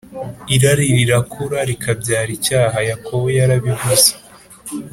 Irari 0.55 0.85
rirakura 0.97 1.59
rikabyara 1.69 2.31
icyaha 2.37 2.77
Yakobo 2.89 3.27
yarabivuze 3.39 4.11